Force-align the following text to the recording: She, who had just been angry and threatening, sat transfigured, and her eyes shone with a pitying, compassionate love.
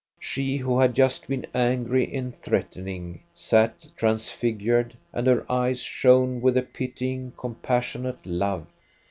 She, 0.19 0.57
who 0.57 0.79
had 0.79 0.95
just 0.95 1.27
been 1.27 1.45
angry 1.53 2.11
and 2.11 2.35
threatening, 2.35 3.21
sat 3.35 3.87
transfigured, 3.95 4.95
and 5.13 5.27
her 5.27 5.45
eyes 5.47 5.79
shone 5.81 6.41
with 6.41 6.57
a 6.57 6.63
pitying, 6.63 7.33
compassionate 7.37 8.25
love. 8.25 8.65